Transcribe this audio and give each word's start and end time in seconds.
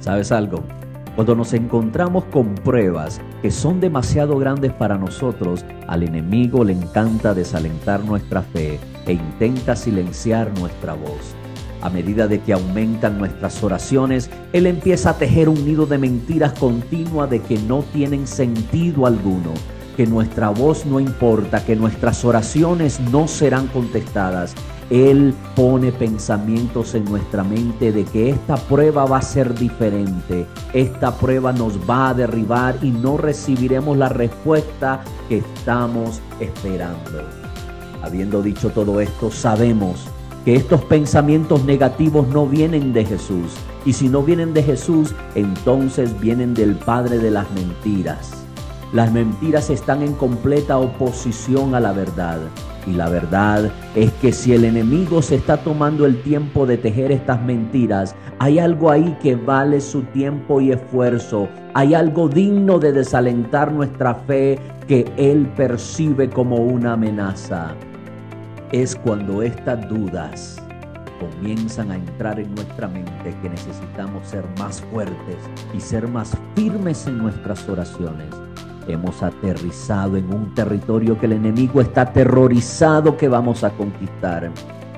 ¿Sabes 0.00 0.30
algo? 0.32 0.62
Cuando 1.16 1.34
nos 1.34 1.52
encontramos 1.52 2.24
con 2.26 2.54
pruebas 2.54 3.20
que 3.42 3.50
son 3.50 3.80
demasiado 3.80 4.38
grandes 4.38 4.72
para 4.72 4.96
nosotros, 4.96 5.64
al 5.88 6.04
enemigo 6.04 6.62
le 6.62 6.74
encanta 6.74 7.34
desalentar 7.34 8.04
nuestra 8.04 8.42
fe 8.42 8.78
e 9.06 9.14
intenta 9.14 9.74
silenciar 9.74 10.56
nuestra 10.60 10.94
voz. 10.94 11.34
A 11.82 11.90
medida 11.90 12.28
de 12.28 12.40
que 12.40 12.52
aumentan 12.52 13.18
nuestras 13.18 13.62
oraciones, 13.64 14.30
Él 14.52 14.66
empieza 14.66 15.10
a 15.10 15.18
tejer 15.18 15.48
un 15.48 15.64
nido 15.64 15.86
de 15.86 15.98
mentiras 15.98 16.52
continua 16.52 17.26
de 17.26 17.40
que 17.40 17.58
no 17.58 17.82
tienen 17.92 18.28
sentido 18.28 19.06
alguno, 19.06 19.52
que 19.96 20.06
nuestra 20.06 20.50
voz 20.50 20.86
no 20.86 21.00
importa, 21.00 21.64
que 21.64 21.74
nuestras 21.74 22.24
oraciones 22.24 23.00
no 23.00 23.26
serán 23.26 23.66
contestadas 23.68 24.54
él 24.90 25.34
pone 25.54 25.92
pensamientos 25.92 26.94
en 26.94 27.04
nuestra 27.04 27.44
mente 27.44 27.92
de 27.92 28.04
que 28.04 28.30
esta 28.30 28.56
prueba 28.56 29.04
va 29.04 29.18
a 29.18 29.22
ser 29.22 29.54
diferente, 29.54 30.46
esta 30.72 31.14
prueba 31.16 31.52
nos 31.52 31.78
va 31.88 32.10
a 32.10 32.14
derribar 32.14 32.76
y 32.82 32.90
no 32.90 33.16
recibiremos 33.16 33.96
la 33.96 34.08
respuesta 34.08 35.02
que 35.28 35.38
estamos 35.38 36.20
esperando. 36.40 37.22
Habiendo 38.02 38.42
dicho 38.42 38.70
todo 38.70 39.00
esto, 39.00 39.30
sabemos 39.30 40.06
que 40.44 40.54
estos 40.54 40.82
pensamientos 40.82 41.64
negativos 41.64 42.26
no 42.28 42.46
vienen 42.46 42.92
de 42.92 43.04
Jesús. 43.04 43.52
Y 43.84 43.92
si 43.92 44.08
no 44.08 44.22
vienen 44.22 44.54
de 44.54 44.62
Jesús, 44.62 45.14
entonces 45.34 46.18
vienen 46.20 46.54
del 46.54 46.74
Padre 46.76 47.18
de 47.18 47.30
las 47.30 47.50
mentiras. 47.52 48.47
Las 48.90 49.12
mentiras 49.12 49.68
están 49.68 50.02
en 50.02 50.14
completa 50.14 50.78
oposición 50.78 51.74
a 51.74 51.80
la 51.80 51.92
verdad. 51.92 52.38
Y 52.86 52.92
la 52.92 53.10
verdad 53.10 53.70
es 53.94 54.10
que 54.14 54.32
si 54.32 54.54
el 54.54 54.64
enemigo 54.64 55.20
se 55.20 55.34
está 55.34 55.58
tomando 55.58 56.06
el 56.06 56.22
tiempo 56.22 56.64
de 56.64 56.78
tejer 56.78 57.12
estas 57.12 57.42
mentiras, 57.42 58.14
hay 58.38 58.58
algo 58.58 58.90
ahí 58.90 59.14
que 59.20 59.36
vale 59.36 59.82
su 59.82 60.04
tiempo 60.04 60.62
y 60.62 60.72
esfuerzo. 60.72 61.48
Hay 61.74 61.92
algo 61.92 62.30
digno 62.30 62.78
de 62.78 62.92
desalentar 62.92 63.72
nuestra 63.72 64.14
fe 64.14 64.58
que 64.86 65.04
él 65.18 65.46
percibe 65.54 66.30
como 66.30 66.56
una 66.56 66.94
amenaza. 66.94 67.74
Es 68.72 68.96
cuando 68.96 69.42
estas 69.42 69.86
dudas 69.86 70.62
comienzan 71.20 71.90
a 71.90 71.96
entrar 71.96 72.40
en 72.40 72.54
nuestra 72.54 72.88
mente 72.88 73.36
que 73.42 73.50
necesitamos 73.50 74.26
ser 74.26 74.44
más 74.58 74.80
fuertes 74.80 75.36
y 75.74 75.80
ser 75.80 76.08
más 76.08 76.34
firmes 76.54 77.06
en 77.06 77.18
nuestras 77.18 77.68
oraciones 77.68 78.47
Hemos 78.88 79.22
aterrizado 79.22 80.16
en 80.16 80.32
un 80.32 80.54
territorio 80.54 81.18
que 81.18 81.26
el 81.26 81.32
enemigo 81.32 81.82
está 81.82 82.02
aterrorizado 82.02 83.18
que 83.18 83.28
vamos 83.28 83.62
a 83.62 83.70
conquistar. 83.70 84.50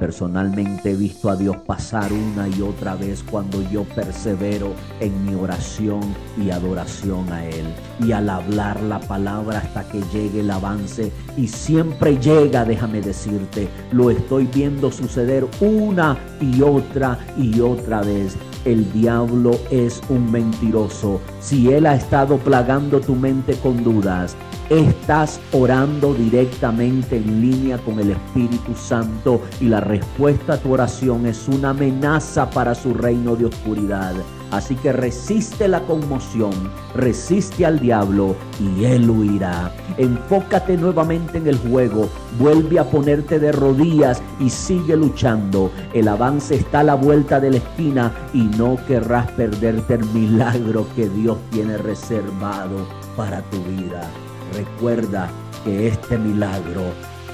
Personalmente 0.00 0.90
he 0.90 0.96
visto 0.96 1.30
a 1.30 1.36
Dios 1.36 1.56
pasar 1.58 2.12
una 2.12 2.48
y 2.48 2.62
otra 2.62 2.96
vez 2.96 3.22
cuando 3.22 3.62
yo 3.70 3.84
persevero 3.84 4.72
en 5.00 5.24
mi 5.24 5.34
oración 5.34 6.00
y 6.36 6.50
adoración 6.50 7.30
a 7.32 7.44
Él. 7.44 7.66
Y 8.00 8.12
al 8.12 8.28
hablar 8.28 8.82
la 8.82 9.00
palabra 9.00 9.58
hasta 9.58 9.84
que 9.84 10.02
llegue 10.12 10.40
el 10.40 10.50
avance. 10.50 11.12
Y 11.36 11.46
siempre 11.46 12.18
llega, 12.18 12.64
déjame 12.64 13.02
decirte, 13.02 13.68
lo 13.92 14.10
estoy 14.10 14.46
viendo 14.46 14.90
suceder 14.90 15.46
una 15.60 16.16
y 16.40 16.62
otra 16.62 17.18
y 17.36 17.60
otra 17.60 18.00
vez 18.00 18.36
el 18.64 18.92
diablo 18.92 19.58
es 19.70 20.00
un 20.08 20.30
mentiroso. 20.30 21.20
Si 21.40 21.72
él 21.72 21.86
ha 21.86 21.94
estado 21.94 22.38
plagando 22.38 23.00
tu 23.00 23.14
mente 23.14 23.54
con 23.56 23.82
dudas, 23.84 24.36
estás 24.70 25.40
orando 25.52 26.14
directamente 26.14 27.16
en 27.16 27.40
línea 27.40 27.78
con 27.78 27.98
el 28.00 28.10
Espíritu 28.10 28.74
Santo 28.74 29.42
y 29.60 29.66
la 29.66 29.80
respuesta 29.80 30.54
a 30.54 30.58
tu 30.58 30.72
oración 30.72 31.26
es 31.26 31.48
una 31.48 31.70
amenaza 31.70 32.48
para 32.50 32.74
su 32.74 32.94
reino 32.94 33.36
de 33.36 33.46
oscuridad. 33.46 34.14
Así 34.54 34.76
que 34.76 34.92
resiste 34.92 35.66
la 35.66 35.80
conmoción, 35.80 36.52
resiste 36.94 37.66
al 37.66 37.80
diablo 37.80 38.36
y 38.60 38.84
él 38.84 39.10
huirá. 39.10 39.72
Enfócate 39.98 40.76
nuevamente 40.76 41.38
en 41.38 41.48
el 41.48 41.58
juego, 41.58 42.08
vuelve 42.38 42.78
a 42.78 42.84
ponerte 42.84 43.40
de 43.40 43.50
rodillas 43.50 44.22
y 44.38 44.48
sigue 44.50 44.96
luchando. 44.96 45.72
El 45.92 46.06
avance 46.06 46.54
está 46.54 46.80
a 46.80 46.84
la 46.84 46.94
vuelta 46.94 47.40
de 47.40 47.50
la 47.50 47.56
esquina 47.56 48.12
y 48.32 48.42
no 48.42 48.78
querrás 48.86 49.28
perderte 49.32 49.94
el 49.94 50.04
milagro 50.10 50.86
que 50.94 51.08
Dios 51.08 51.36
tiene 51.50 51.76
reservado 51.76 52.86
para 53.16 53.42
tu 53.50 53.60
vida. 53.64 54.08
Recuerda 54.54 55.28
que 55.64 55.88
este 55.88 56.16
milagro 56.16 56.82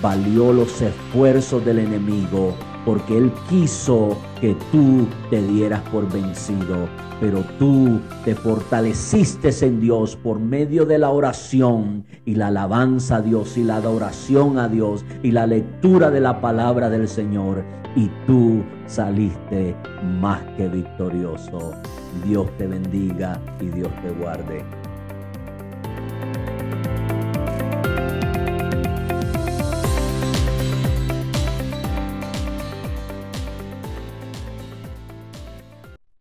valió 0.00 0.50
los 0.50 0.80
esfuerzos 0.80 1.62
del 1.62 1.80
enemigo 1.80 2.54
porque 2.84 3.16
Él 3.18 3.32
quiso 3.48 4.16
que 4.40 4.56
tú 4.70 5.06
te 5.30 5.40
dieras 5.42 5.80
por 5.90 6.10
vencido, 6.10 6.88
pero 7.20 7.44
tú 7.58 8.00
te 8.24 8.34
fortaleciste 8.34 9.50
en 9.64 9.80
Dios 9.80 10.16
por 10.16 10.40
medio 10.40 10.84
de 10.86 10.98
la 10.98 11.10
oración 11.10 12.04
y 12.24 12.34
la 12.34 12.48
alabanza 12.48 13.16
a 13.16 13.22
Dios 13.22 13.56
y 13.56 13.64
la 13.64 13.76
adoración 13.76 14.58
a 14.58 14.68
Dios 14.68 15.04
y 15.22 15.30
la 15.30 15.46
lectura 15.46 16.10
de 16.10 16.20
la 16.20 16.40
palabra 16.40 16.90
del 16.90 17.08
Señor 17.08 17.62
y 17.94 18.10
tú 18.26 18.62
saliste 18.86 19.76
más 20.20 20.40
que 20.56 20.68
victorioso. 20.68 21.72
Dios 22.24 22.46
te 22.58 22.66
bendiga 22.66 23.40
y 23.60 23.66
Dios 23.66 23.90
te 24.02 24.10
guarde. 24.20 24.64